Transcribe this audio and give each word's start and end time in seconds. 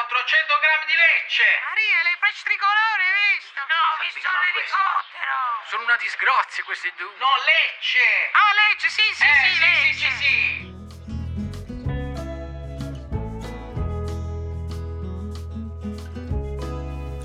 400 0.00 0.56
grammi 0.64 0.86
di 0.88 0.96
lecce! 0.96 1.44
Maria, 1.68 2.00
le 2.08 2.16
fai 2.16 2.32
tricolore, 2.40 3.04
hai 3.04 3.36
visto? 3.36 3.60
No, 3.68 3.76
ho 3.84 4.00
visto 4.00 4.24
un 4.24 4.40
elicottero! 4.48 5.36
Sono 5.68 5.84
una 5.84 6.00
disgrazia 6.00 6.64
questi 6.64 6.88
due! 6.96 7.12
No, 7.20 7.28
lecce! 7.44 8.00
Ah, 8.32 8.56
lecce, 8.64 8.88
sì, 8.88 9.04
sì, 9.12 9.28
eh, 9.28 9.36
sì, 9.44 9.52
sì, 9.52 9.60
lecce. 9.60 9.92
sì, 9.92 10.00
sì, 10.00 10.08
sì! 10.24 10.40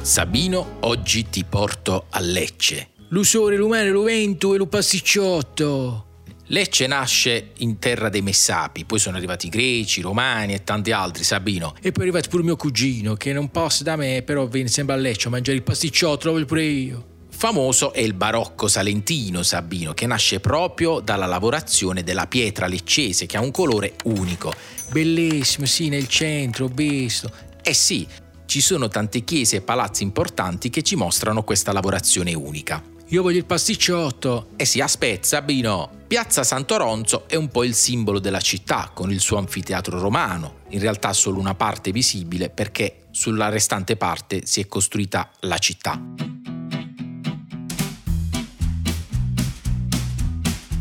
Sabino, 0.04 0.80
oggi 0.82 1.30
ti 1.30 1.46
porto 1.46 2.08
a 2.12 2.20
Lecce. 2.20 2.92
Lusore, 3.10 3.56
lumene, 3.56 3.88
luventu 3.88 4.54
e 4.54 4.58
lu 4.58 4.68
pasticciotto. 4.68 6.05
Lecce 6.50 6.86
nasce 6.86 7.52
in 7.58 7.80
terra 7.80 8.10
dei 8.10 8.22
Messapi, 8.22 8.86
poi 8.86 9.00
sono 9.00 9.18
arrivati 9.18 9.48
i 9.48 9.50
greci, 9.50 10.00
i 10.00 10.04
romani 10.04 10.54
e 10.54 10.64
tanti 10.64 10.92
altri, 10.92 11.24
Sabino. 11.24 11.74
E 11.82 11.92
poi 11.92 12.04
è 12.04 12.08
arrivato 12.08 12.30
pure 12.30 12.44
mio 12.44 12.56
cugino, 12.56 13.16
che 13.16 13.34
non 13.34 13.50
passa 13.50 13.84
da 13.84 13.96
me, 13.96 14.22
però 14.22 14.46
viene 14.46 14.68
sempre 14.68 14.94
a 14.94 14.98
Lecce 14.98 15.28
a 15.28 15.32
mangiare 15.32 15.58
il 15.58 15.64
pasticciotto, 15.64 16.32
voglio 16.32 16.46
pure 16.46 16.64
io. 16.64 17.06
Famoso 17.30 17.94
è 17.94 18.00
il 18.00 18.14
barocco 18.14 18.68
salentino, 18.68 19.42
Sabino, 19.42 19.94
che 19.94 20.06
nasce 20.06 20.40
proprio 20.40 21.00
dalla 21.00 21.26
lavorazione 21.26 22.04
della 22.04 22.28
pietra 22.28 22.68
leccese, 22.68 23.26
che 23.26 23.38
ha 23.38 23.42
un 23.42 23.52
colore 23.52 23.96
unico. 24.04 24.54
Bellissimo, 24.92 25.66
sì, 25.66 25.90
nel 25.90 26.08
centro, 26.08 26.66
ho 26.66 26.72
visto. 26.72 27.30
Eh 27.64 27.74
sì, 27.74 28.08
ci 28.46 28.62
sono 28.62 28.88
tante 28.88 29.24
chiese 29.24 29.58
e 29.58 29.62
palazzi 29.62 30.04
importanti 30.04 30.70
che 30.70 30.84
ci 30.84 30.96
mostrano 30.96 31.44
questa 31.44 31.74
lavorazione 31.74 32.36
unica. 32.36 32.94
Io 33.10 33.22
voglio 33.22 33.38
il 33.38 33.46
pasticciotto. 33.46 34.50
E 34.56 34.66
si 34.66 34.82
aspetta, 34.82 35.28
Sabino. 35.28 35.92
Piazza 36.08 36.44
Sant'Oronzo 36.44 37.28
è 37.28 37.36
un 37.36 37.50
po' 37.50 37.64
il 37.64 37.76
simbolo 37.76 38.18
della 38.18 38.40
città, 38.40 38.90
con 38.94 39.12
il 39.12 39.20
suo 39.20 39.38
anfiteatro 39.38 40.00
romano. 40.00 40.62
In 40.70 40.80
realtà 40.80 41.14
solo 41.14 41.40
una 41.40 41.54
parte 41.54 41.92
visibile 41.92 42.50
perché 42.50 43.06
sulla 43.12 43.50
restante 43.50 43.96
parte 43.96 44.48
si 44.48 44.60
è 44.60 44.68
costruita 44.68 45.30
la 45.42 45.58
città. 45.60 46.02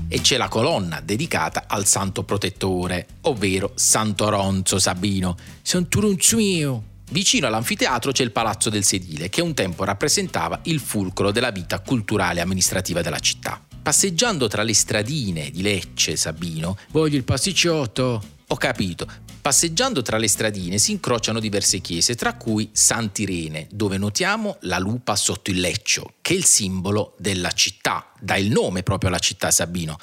E 0.09 0.21
c'è 0.21 0.39
la 0.39 0.49
colonna 0.49 1.01
dedicata 1.01 1.65
al 1.67 1.85
santo 1.85 2.23
protettore, 2.23 3.07
ovvero 3.23 3.73
Sant'Oronzo 3.75 4.79
Sabino. 4.79 5.37
Santuronzo 5.61 6.37
mio. 6.37 6.93
Vicino 7.15 7.47
all'anfiteatro 7.47 8.11
c'è 8.11 8.25
il 8.25 8.33
Palazzo 8.33 8.71
del 8.71 8.83
Sedile, 8.83 9.29
che 9.29 9.41
un 9.41 9.55
tempo 9.55 9.85
rappresentava 9.85 10.59
il 10.65 10.81
fulcro 10.81 11.31
della 11.31 11.53
vita 11.53 11.79
culturale 11.79 12.41
e 12.41 12.43
amministrativa 12.43 13.03
della 13.03 13.21
città. 13.21 13.65
Passeggiando 13.81 14.49
tra 14.49 14.65
le 14.65 14.75
stradine 14.75 15.49
di 15.53 15.63
Lecce, 15.63 16.17
Sabino, 16.17 16.77
Voglio 16.91 17.17
il 17.17 17.23
pasticciotto. 17.23 18.21
ho 18.49 18.57
capito, 18.57 19.07
passeggiando 19.41 20.03
tra 20.03 20.17
le 20.17 20.27
stradine 20.27 20.79
si 20.79 20.91
incrociano 20.91 21.39
diverse 21.39 21.79
chiese, 21.79 22.17
tra 22.17 22.35
cui 22.35 22.71
Sant'Irene, 22.73 23.69
dove 23.71 23.97
notiamo 23.97 24.57
la 24.63 24.81
lupa 24.81 25.15
sotto 25.15 25.53
il 25.53 25.61
leccio, 25.61 26.15
che 26.21 26.35
è 26.35 26.37
il 26.37 26.45
simbolo 26.45 27.15
della 27.19 27.53
città, 27.53 28.11
dà 28.19 28.37
il 28.37 28.51
nome 28.51 28.83
proprio 28.83 29.11
alla 29.11 29.21
città 29.21 29.53
Sabino. 29.53 30.01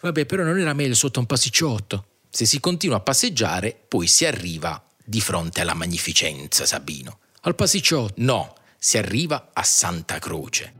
Vabbè, 0.00 0.26
però 0.26 0.44
non 0.44 0.60
era 0.60 0.74
meglio 0.74 0.94
sotto 0.94 1.18
un 1.18 1.26
pasticciotto. 1.26 2.04
Se 2.30 2.44
si 2.44 2.60
continua 2.60 2.98
a 2.98 3.00
passeggiare, 3.00 3.76
poi 3.88 4.06
si 4.06 4.24
arriva 4.24 4.80
di 5.04 5.20
fronte 5.20 5.60
alla 5.60 5.74
magnificenza 5.74 6.66
Sabino. 6.66 7.18
Al 7.42 7.54
pasticciotto. 7.54 8.14
No, 8.16 8.54
si 8.78 8.98
arriva 8.98 9.50
a 9.52 9.62
Santa 9.62 10.18
Croce. 10.18 10.74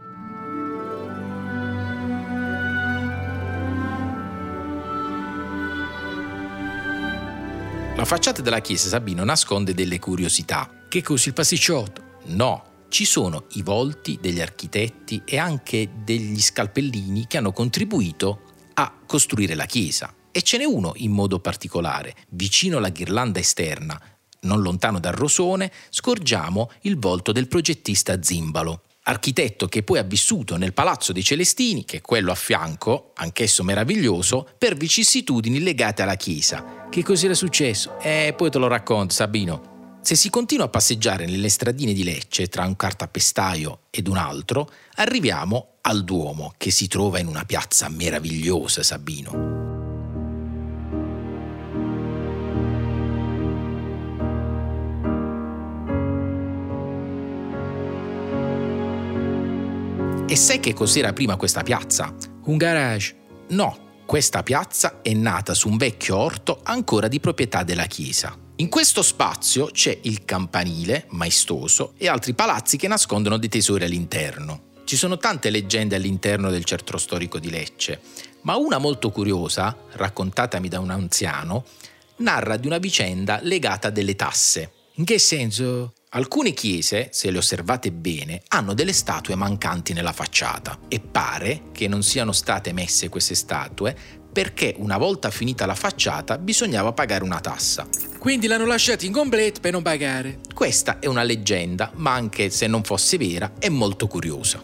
La 7.94 8.04
facciata 8.04 8.42
della 8.42 8.60
chiesa 8.60 8.88
Sabino 8.88 9.22
nasconde 9.22 9.74
delle 9.74 9.98
curiosità. 9.98 10.68
Che 10.88 11.02
così 11.02 11.28
il 11.28 11.34
pasticciotto? 11.34 12.02
No, 12.26 12.86
ci 12.88 13.04
sono 13.04 13.46
i 13.52 13.62
volti 13.62 14.18
degli 14.20 14.40
architetti 14.40 15.22
e 15.24 15.38
anche 15.38 15.88
degli 16.02 16.40
scalpellini 16.40 17.26
che 17.26 17.38
hanno 17.38 17.52
contribuito 17.52 18.40
a 18.74 18.92
costruire 19.06 19.54
la 19.54 19.66
chiesa. 19.66 20.12
E 20.32 20.42
ce 20.42 20.56
n'è 20.56 20.64
uno 20.64 20.94
in 20.96 21.12
modo 21.12 21.40
particolare, 21.40 22.16
vicino 22.30 22.78
alla 22.78 22.88
ghirlanda 22.88 23.38
esterna, 23.38 24.00
non 24.40 24.62
lontano 24.62 24.98
dal 24.98 25.12
rosone, 25.12 25.70
scorgiamo 25.90 26.70
il 26.82 26.98
volto 26.98 27.32
del 27.32 27.48
progettista 27.48 28.22
Zimbalo, 28.22 28.84
architetto 29.04 29.66
che 29.66 29.82
poi 29.82 29.98
ha 29.98 30.02
vissuto 30.02 30.56
nel 30.56 30.72
Palazzo 30.72 31.12
dei 31.12 31.22
Celestini, 31.22 31.84
che 31.84 31.98
è 31.98 32.00
quello 32.00 32.32
a 32.32 32.34
fianco, 32.34 33.12
anch'esso 33.14 33.62
meraviglioso, 33.62 34.48
per 34.56 34.74
vicissitudini 34.74 35.60
legate 35.60 36.02
alla 36.02 36.16
chiesa. 36.16 36.86
Che 36.88 37.02
cos'era 37.02 37.34
successo? 37.34 37.98
Eh, 38.00 38.32
poi 38.36 38.50
te 38.50 38.58
lo 38.58 38.68
racconto, 38.68 39.12
Sabino. 39.12 39.98
Se 40.02 40.16
si 40.16 40.30
continua 40.30 40.64
a 40.64 40.68
passeggiare 40.68 41.26
nelle 41.26 41.48
stradine 41.48 41.92
di 41.92 42.02
Lecce 42.02 42.48
tra 42.48 42.64
un 42.64 42.74
cartapestaio 42.74 43.82
ed 43.90 44.08
un 44.08 44.16
altro, 44.16 44.68
arriviamo 44.94 45.74
al 45.82 46.04
Duomo, 46.04 46.54
che 46.56 46.70
si 46.72 46.88
trova 46.88 47.20
in 47.20 47.28
una 47.28 47.44
piazza 47.44 47.88
meravigliosa, 47.88 48.82
Sabino. 48.82 49.61
E 60.26 60.36
sai 60.36 60.60
che 60.60 60.72
cos'era 60.72 61.12
prima 61.12 61.36
questa 61.36 61.62
piazza? 61.62 62.14
Un 62.44 62.56
garage. 62.56 63.16
No, 63.48 64.02
questa 64.06 64.42
piazza 64.42 65.00
è 65.02 65.12
nata 65.12 65.52
su 65.52 65.68
un 65.68 65.76
vecchio 65.76 66.16
orto 66.16 66.60
ancora 66.62 67.08
di 67.08 67.20
proprietà 67.20 67.64
della 67.64 67.84
chiesa. 67.84 68.34
In 68.56 68.68
questo 68.68 69.02
spazio 69.02 69.66
c'è 69.66 69.98
il 70.02 70.24
campanile, 70.24 71.06
maestoso, 71.10 71.94
e 71.98 72.08
altri 72.08 72.32
palazzi 72.32 72.76
che 72.76 72.88
nascondono 72.88 73.36
dei 73.36 73.48
tesori 73.48 73.84
all'interno. 73.84 74.70
Ci 74.84 74.96
sono 74.96 75.18
tante 75.18 75.50
leggende 75.50 75.96
all'interno 75.96 76.50
del 76.50 76.64
centro 76.64 76.98
storico 76.98 77.38
di 77.38 77.50
Lecce, 77.50 78.00
ma 78.42 78.56
una 78.56 78.78
molto 78.78 79.10
curiosa, 79.10 79.76
raccontatami 79.92 80.68
da 80.68 80.80
un 80.80 80.90
anziano, 80.90 81.64
narra 82.18 82.56
di 82.56 82.66
una 82.66 82.78
vicenda 82.78 83.40
legata 83.42 83.88
a 83.88 83.90
delle 83.90 84.16
tasse. 84.16 84.72
In 84.94 85.04
che 85.04 85.18
senso? 85.18 85.92
Alcune 86.14 86.52
chiese, 86.52 87.08
se 87.10 87.30
le 87.30 87.38
osservate 87.38 87.90
bene, 87.90 88.42
hanno 88.48 88.74
delle 88.74 88.92
statue 88.92 89.34
mancanti 89.34 89.94
nella 89.94 90.12
facciata 90.12 90.78
e 90.86 91.00
pare 91.00 91.70
che 91.72 91.88
non 91.88 92.02
siano 92.02 92.32
state 92.32 92.74
messe 92.74 93.08
queste 93.08 93.34
statue 93.34 93.96
perché 94.30 94.74
una 94.76 94.98
volta 94.98 95.30
finita 95.30 95.64
la 95.64 95.74
facciata 95.74 96.36
bisognava 96.36 96.92
pagare 96.92 97.24
una 97.24 97.40
tassa. 97.40 97.88
Quindi 98.18 98.46
l'hanno 98.46 98.66
lasciato 98.66 99.06
incompleto 99.06 99.60
per 99.60 99.72
non 99.72 99.80
pagare. 99.80 100.40
Questa 100.52 100.98
è 100.98 101.06
una 101.06 101.22
leggenda, 101.22 101.90
ma 101.94 102.12
anche 102.12 102.50
se 102.50 102.66
non 102.66 102.82
fosse 102.82 103.16
vera, 103.16 103.52
è 103.58 103.70
molto 103.70 104.06
curiosa. 104.06 104.62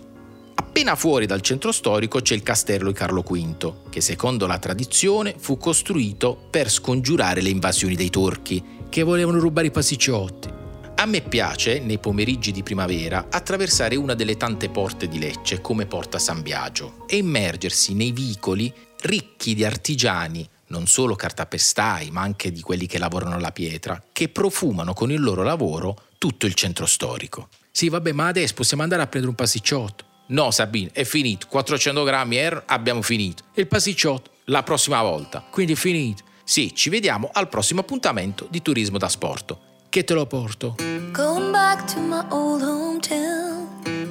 Appena 0.55 0.97
fuori 0.97 1.25
dal 1.25 1.41
centro 1.41 1.73
storico 1.73 2.21
c'è 2.21 2.35
il 2.35 2.43
castello 2.43 2.89
di 2.89 2.99
Carlo 2.99 3.23
V, 3.23 3.89
che 3.89 4.03
secondo 4.03 4.47
la 4.47 4.59
tradizione 4.59 5.35
fu 5.39 5.57
costruito 5.57 6.49
per 6.51 6.71
scongiurare 6.71 7.41
le 7.41 7.49
invasioni 7.49 7.95
dei 7.95 8.11
turchi. 8.11 8.63
Che 8.91 9.03
volevano 9.03 9.39
rubare 9.39 9.69
i 9.69 9.71
pasticciotti. 9.71 10.58
A 11.01 11.07
me 11.07 11.21
piace, 11.21 11.79
nei 11.79 11.99
pomeriggi 11.99 12.51
di 12.51 12.65
primavera, 12.65 13.29
attraversare 13.31 13.95
una 13.95 14.15
delle 14.15 14.37
tante 14.37 14.69
porte 14.69 15.07
di 15.07 15.21
Lecce 15.21 15.61
come 15.61 15.87
Porta 15.87 16.19
San 16.19 16.43
Biagio 16.43 17.05
e 17.07 17.19
immergersi 17.19 17.95
nei 17.95 18.11
vicoli 18.11 18.73
ricchi 19.03 19.55
di 19.55 19.65
artigiani, 19.65 20.45
non 20.67 20.89
solo 20.89 21.15
cartapestai, 21.15 22.11
ma 22.11 22.23
anche 22.23 22.51
di 22.51 22.61
quelli 22.63 22.87
che 22.87 22.99
lavorano 22.99 23.37
alla 23.37 23.53
pietra, 23.53 24.03
che 24.11 24.29
profumano 24.29 24.93
con 24.93 25.13
il 25.13 25.21
loro 25.21 25.45
lavoro 25.45 26.07
tutto 26.19 26.47
il 26.47 26.55
centro 26.55 26.85
storico. 26.85 27.49
Sì, 27.71 27.89
vabbè, 27.89 28.11
ma 28.11 28.27
adesso 28.27 28.55
possiamo 28.55 28.83
andare 28.83 29.03
a 29.03 29.07
prendere 29.07 29.31
un 29.31 29.37
pasticciotto. 29.37 30.05
No, 30.31 30.51
Sabine, 30.51 30.91
è 30.93 31.05
finito. 31.05 31.47
400 31.49 32.03
grammi, 32.03 32.37
er, 32.39 32.65
abbiamo 32.67 33.03
finito. 33.03 33.45
E 33.55 33.61
il 33.61 33.69
pasticciotto? 33.69 34.31
La 34.47 34.65
prossima 34.65 35.01
volta. 35.01 35.47
Quindi 35.49 35.75
è 35.75 35.77
finito. 35.77 36.25
Sì, 36.43 36.75
ci 36.75 36.91
vediamo 36.91 37.31
al 37.33 37.49
prossimo 37.49 37.83
appuntamento 37.83 38.49
di 38.51 38.63
Turismo 38.63 38.99
da 38.99 39.09
Sporto. 39.09 39.68
Che 39.91 40.05
te 40.05 40.13
lo 40.13 40.27
porto? 40.27 40.75
Going 41.13 41.51
back 41.51 41.87
to 41.95 41.99
my 41.99 42.23
old 42.31 42.61
hometown, 42.61 43.69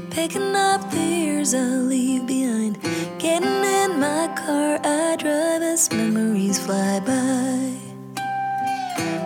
picking 0.10 0.56
up 0.56 0.90
the 0.90 0.98
years 0.98 1.54
I 1.54 1.60
leave 1.60 2.26
behind. 2.26 2.80
Getting 3.20 3.64
in 3.64 4.00
my 4.00 4.28
car, 4.36 4.80
I 4.84 5.16
drive 5.18 5.62
as 5.62 5.92
memories 5.92 6.58
fly 6.58 7.00
by. 7.06 7.78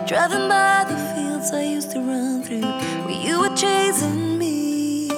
Driving 0.06 0.46
by 0.46 0.84
the 0.86 0.96
fields 1.14 1.52
I 1.54 1.62
used 1.62 1.90
to 1.92 2.00
run 2.00 2.42
through, 2.42 2.60
where 3.06 3.18
you 3.26 3.40
were 3.40 3.56
chasing 3.56 4.36
me. 4.36 5.08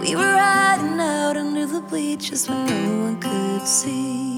We 0.00 0.16
were 0.16 0.32
riding 0.34 1.00
out 1.00 1.36
under 1.36 1.66
the 1.66 1.82
bleachers 1.82 2.48
when 2.48 2.64
no 2.64 3.04
one 3.04 3.20
could 3.20 3.68
see. 3.68 4.33